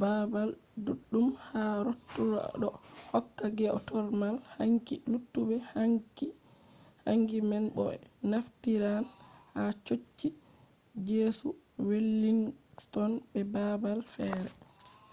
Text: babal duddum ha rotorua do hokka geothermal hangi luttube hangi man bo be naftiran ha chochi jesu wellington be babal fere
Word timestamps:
babal 0.00 0.50
duddum 0.84 1.28
ha 1.46 1.62
rotorua 1.86 2.42
do 2.60 2.68
hokka 3.12 3.44
geothermal 3.58 4.36
hangi 4.56 4.94
luttube 5.10 5.56
hangi 7.06 7.38
man 7.50 7.64
bo 7.74 7.82
be 7.88 7.96
naftiran 8.30 9.04
ha 9.54 9.62
chochi 9.86 10.28
jesu 11.08 11.46
wellington 11.88 13.12
be 13.32 13.40
babal 13.54 14.00
fere 14.12 14.48